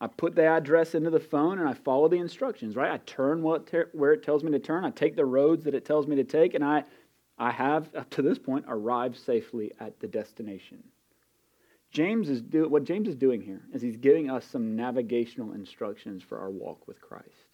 [0.00, 2.90] I put the address into the phone and I follow the instructions, right?
[2.90, 4.84] I turn what ter- where it tells me to turn.
[4.84, 6.84] I take the roads that it tells me to take, and I,
[7.38, 10.82] I have, up to this point, arrived safely at the destination.
[11.90, 16.22] James is do, what James is doing here is he's giving us some navigational instructions
[16.22, 17.49] for our walk with Christ.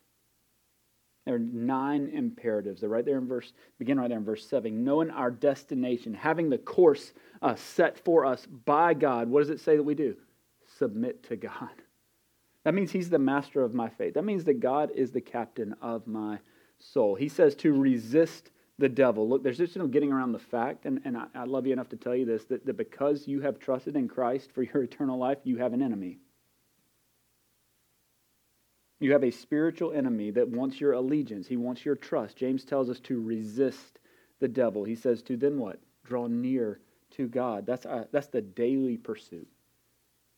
[1.26, 2.80] There are nine imperatives.
[2.80, 4.84] They're right there in verse, begin right there in verse 7.
[4.84, 7.12] Knowing our destination, having the course
[7.42, 9.28] uh, set for us by God.
[9.28, 10.16] What does it say that we do?
[10.78, 11.82] Submit to God.
[12.62, 14.14] That means He's the master of my faith.
[14.14, 16.38] That means that God is the captain of my
[16.78, 17.16] soul.
[17.16, 19.28] He says to resist the devil.
[19.28, 21.88] Look, there's just no getting around the fact, and, and I, I love you enough
[21.88, 25.18] to tell you this that, that because you have trusted in Christ for your eternal
[25.18, 26.18] life, you have an enemy.
[28.98, 31.46] You have a spiritual enemy that wants your allegiance.
[31.46, 32.36] He wants your trust.
[32.36, 33.98] James tells us to resist
[34.40, 34.84] the devil.
[34.84, 35.80] He says to then what?
[36.04, 36.80] Draw near
[37.12, 37.66] to God.
[37.66, 39.48] That's, a, uh, that's the daily pursuit.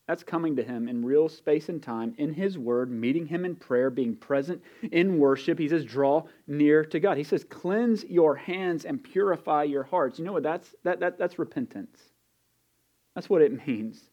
[0.07, 3.55] That's coming to him in real space and time, in his word, meeting him in
[3.55, 5.59] prayer, being present in worship.
[5.59, 7.17] He says, draw near to God.
[7.17, 10.17] He says, cleanse your hands and purify your hearts.
[10.17, 10.41] You know what?
[10.41, 11.99] That's, that, that, that's repentance.
[13.13, 14.08] That's what it means.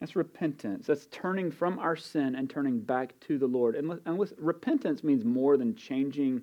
[0.00, 0.86] That's repentance.
[0.86, 3.74] That's turning from our sin and turning back to the Lord.
[3.74, 6.42] And, and listen, repentance means more than changing.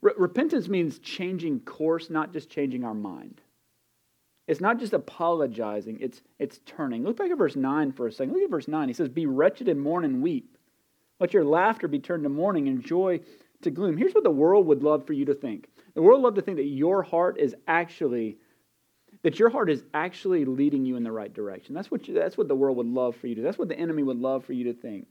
[0.00, 3.40] Re- repentance means changing course, not just changing our mind.
[4.48, 7.02] It's not just apologizing, it's, it's turning.
[7.02, 8.32] Look back at verse 9 for a second.
[8.32, 8.88] Look at verse 9.
[8.88, 10.56] He says, Be wretched and mourn and weep.
[11.18, 13.20] Let your laughter be turned to mourning and joy
[13.62, 13.96] to gloom.
[13.96, 15.68] Here's what the world would love for you to think.
[15.94, 18.36] The world would love to think that your heart is actually
[19.26, 21.74] that your heart is actually leading you in the right direction.
[21.74, 23.42] That's what, you, that's what the world would love for you to.
[23.42, 25.08] That's what the enemy would love for you to think.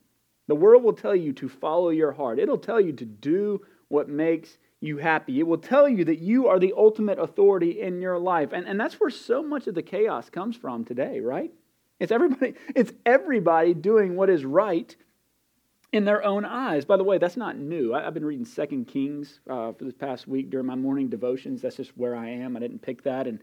[0.47, 2.39] The world will tell you to follow your heart.
[2.39, 5.41] It'll tell you to do what makes you happy.
[5.41, 8.53] It will tell you that you are the ultimate authority in your life.
[8.53, 11.51] And, and that's where so much of the chaos comes from today, right?
[11.99, 14.95] It's everybody, it's everybody doing what is right
[15.91, 16.85] in their own eyes.
[16.85, 17.93] By the way, that's not new.
[17.93, 21.61] I, have been reading Second Kings uh, for this past week during my morning devotions.
[21.61, 22.55] That's just where I am.
[22.55, 23.27] I didn't pick that.
[23.27, 23.39] And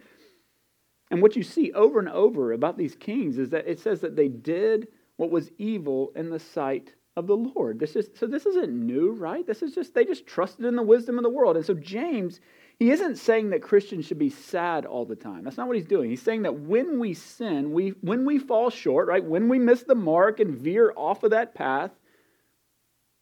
[1.12, 4.16] and what you see over and over about these kings is that it says that
[4.16, 7.78] they did what was evil in the sight of the Lord.
[7.78, 9.46] This is so this isn't new, right?
[9.46, 11.56] This is just they just trusted in the wisdom of the world.
[11.56, 12.40] And so James,
[12.78, 15.44] he isn't saying that Christians should be sad all the time.
[15.44, 16.08] That's not what he's doing.
[16.08, 19.22] He's saying that when we sin, we when we fall short, right?
[19.22, 21.90] When we miss the mark and veer off of that path,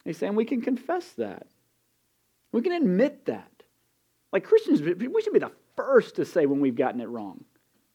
[0.04, 1.48] he's saying we can confess that.
[2.52, 3.50] We can admit that.
[4.32, 7.44] Like Christians, we should be the first to say when we've gotten it wrong.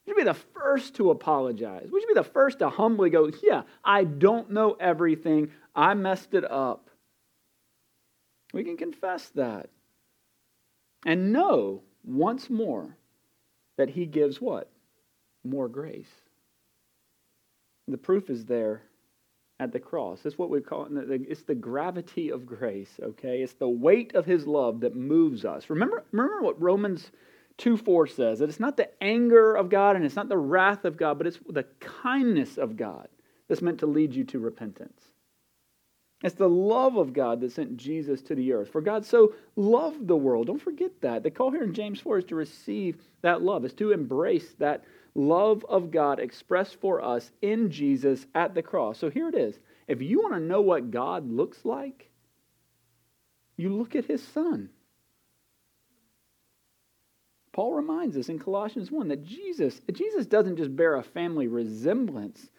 [0.06, 1.90] We should be the first to apologize.
[1.92, 5.52] We should be the first to humbly go, Yeah, I don't know everything.
[5.76, 6.90] I messed it up.
[8.54, 9.70] We can confess that.
[11.06, 12.96] And know once more
[13.78, 14.70] that He gives what?
[15.44, 16.10] More grace.
[17.88, 18.84] The proof is there
[19.60, 20.26] at the cross.
[20.26, 20.92] It's what we call it.
[21.30, 23.42] It's the gravity of grace, okay?
[23.42, 25.70] It's the weight of His love that moves us.
[25.70, 27.12] Remember, remember what Romans
[27.58, 30.86] 2 4 says that it's not the anger of God and it's not the wrath
[30.86, 33.08] of God, but it's the kindness of God
[33.48, 35.02] that's meant to lead you to repentance.
[36.24, 38.70] It's the love of God that sent Jesus to the earth.
[38.70, 40.48] For God so loved the world.
[40.48, 41.24] Don't forget that.
[41.24, 44.84] The call here in James 4 is to receive that love, is to embrace that
[45.14, 48.98] love of God expressed for us in Jesus at the cross.
[48.98, 49.60] So here it is.
[49.88, 52.10] If you want to know what God looks like,
[53.56, 54.70] you look at his son.
[57.56, 62.50] Paul reminds us in Colossians 1 that Jesus, Jesus doesn't just bear a family resemblance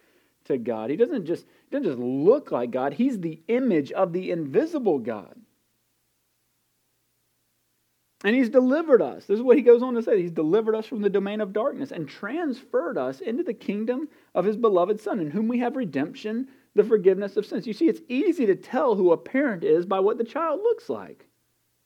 [0.45, 0.89] to God.
[0.89, 2.93] He doesn't just, doesn't just look like God.
[2.93, 5.39] He's the image of the invisible God.
[8.23, 9.25] And he's delivered us.
[9.25, 10.19] This is what he goes on to say.
[10.19, 14.45] He's delivered us from the domain of darkness and transferred us into the kingdom of
[14.45, 17.67] his beloved Son, in whom we have redemption, the forgiveness of sins.
[17.67, 20.89] You see, it's easy to tell who a parent is by what the child looks
[20.89, 21.27] like.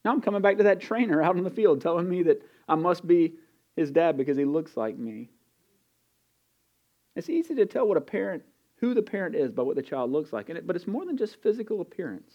[0.06, 2.76] Now I'm coming back to that trainer out in the field telling me that I
[2.76, 3.34] must be
[3.76, 5.30] his dad because he looks like me.
[7.18, 8.44] It's easy to tell what a parent,
[8.78, 11.44] who the parent is by what the child looks like, but it's more than just
[11.44, 12.32] physical appearance.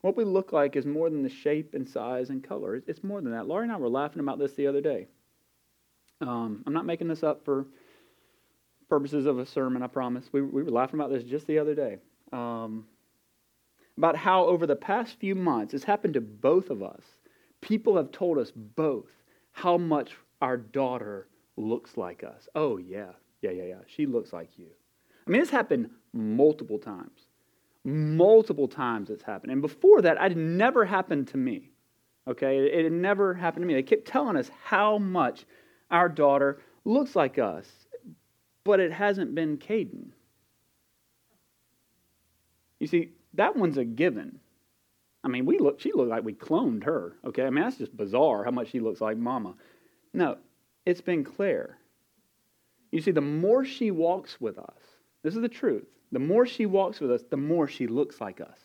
[0.00, 2.82] What we look like is more than the shape and size and color.
[2.88, 3.46] It's more than that.
[3.46, 5.06] Laurie and I were laughing about this the other day.
[6.20, 7.66] Um, I'm not making this up for
[8.88, 10.28] purposes of a sermon, I promise.
[10.32, 11.98] We, we were laughing about this just the other day.
[12.32, 12.86] Um,
[13.96, 17.04] about how over the past few months, it's happened to both of us
[17.62, 19.06] people have told us both
[19.52, 22.48] how much our daughter looks like us.
[22.54, 23.12] Oh, yeah.
[23.40, 23.78] Yeah, yeah, yeah.
[23.86, 24.66] She looks like you.
[25.26, 27.26] I mean, it's happened multiple times.
[27.84, 29.52] Multiple times it's happened.
[29.52, 31.70] And before that, it never happened to me.
[32.28, 32.58] Okay?
[32.58, 33.74] It, it never happened to me.
[33.74, 35.46] They kept telling us how much
[35.90, 37.66] our daughter looks like us,
[38.64, 40.10] but it hasn't been Caden.
[42.80, 44.40] You see, that one's a given.
[45.24, 47.16] I mean, we look, she looked like we cloned her.
[47.24, 47.44] Okay?
[47.44, 49.54] I mean, that's just bizarre how much she looks like mama.
[50.12, 50.38] No,
[50.84, 51.78] it's been Claire.
[52.90, 54.76] You see, the more she walks with us,
[55.22, 55.86] this is the truth.
[56.10, 58.58] The more she walks with us, the more she looks like us.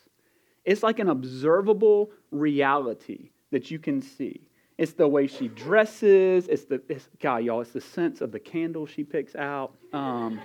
[0.65, 4.41] It's like an observable reality that you can see.
[4.77, 6.47] It's the way she dresses.
[6.47, 7.61] It's the it's, God, y'all.
[7.61, 9.73] It's the sense of the candle she picks out.
[9.93, 10.39] Um,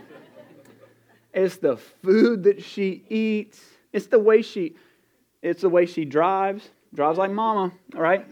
[1.35, 3.61] it's the food that she eats.
[3.93, 4.77] It's the way she.
[5.43, 6.71] It's the way she drives.
[6.95, 7.73] Drives like mama.
[7.95, 8.27] All right.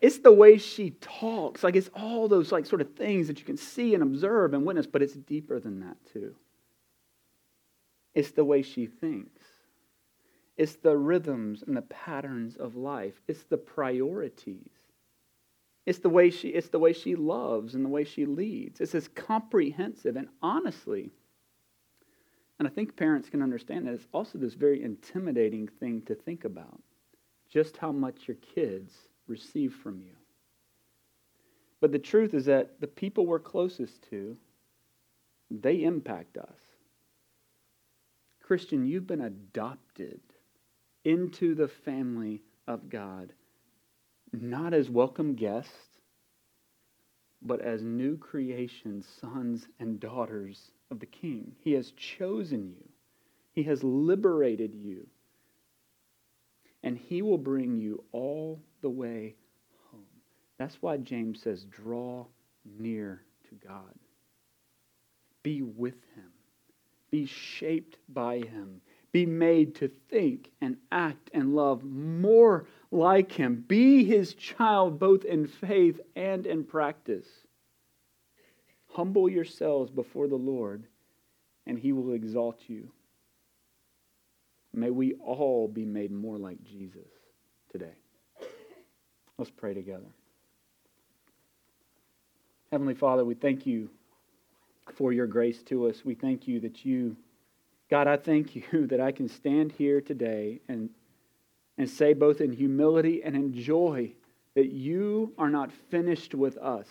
[0.00, 1.62] It's the way she talks.
[1.62, 4.64] Like it's all those like sort of things that you can see and observe and
[4.64, 6.34] witness, but it's deeper than that too.
[8.14, 9.44] It's the way she thinks.
[10.56, 13.14] It's the rhythms and the patterns of life.
[13.28, 14.70] It's the priorities.
[15.86, 18.80] It's the way she it's the way she loves and the way she leads.
[18.80, 21.10] It's as comprehensive and honestly,
[22.60, 26.44] and I think parents can understand that it's also this very intimidating thing to think
[26.44, 26.78] about.
[27.48, 28.92] Just how much your kids
[29.26, 30.12] receive from you.
[31.80, 34.36] But the truth is that the people we're closest to,
[35.50, 36.58] they impact us.
[38.42, 40.20] Christian, you've been adopted
[41.06, 43.32] into the family of God,
[44.34, 46.02] not as welcome guests,
[47.40, 51.52] but as new creation sons and daughters of the King.
[51.60, 52.88] He has chosen you,
[53.52, 55.06] He has liberated you,
[56.82, 59.34] and He will bring you all the way
[59.90, 60.04] home.
[60.58, 62.26] That's why James says, draw
[62.78, 63.94] near to God.
[65.42, 66.30] Be with him.
[67.10, 68.80] Be shaped by him.
[69.12, 73.64] Be made to think and act and love more like him.
[73.66, 77.26] Be his child both in faith and in practice.
[78.92, 80.84] Humble yourselves before the Lord,
[81.66, 82.90] and he will exalt you.
[84.72, 87.08] May we all be made more like Jesus
[87.70, 87.94] today.
[89.38, 90.06] Let's pray together.
[92.70, 93.88] Heavenly Father, we thank you
[94.94, 96.04] for your grace to us.
[96.04, 97.16] We thank you that you,
[97.90, 100.90] God, I thank you that I can stand here today and,
[101.78, 104.12] and say, both in humility and in joy,
[104.54, 106.86] that you are not finished with us.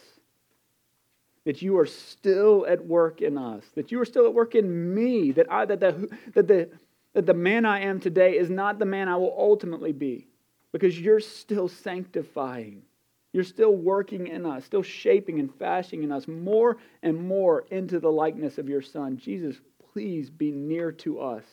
[1.46, 4.94] That you are still at work in us, that you are still at work in
[4.94, 6.70] me, that, I, that, the, that, the,
[7.14, 10.28] that the man I am today is not the man I will ultimately be
[10.72, 12.84] because you're still sanctifying.
[13.32, 18.00] You're still working in us, still shaping and fashioning in us more and more into
[18.00, 19.18] the likeness of your Son.
[19.18, 19.58] Jesus,
[19.94, 21.46] please be near to us.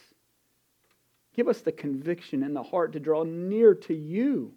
[1.34, 4.54] Give us the conviction and the heart to draw near to you.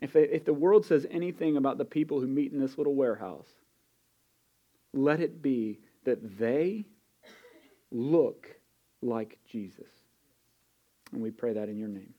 [0.00, 3.48] If, if the world says anything about the people who meet in this little warehouse,
[4.92, 6.84] let it be that they
[7.90, 8.48] look
[9.02, 9.90] like Jesus.
[11.12, 12.14] And we pray that in your name.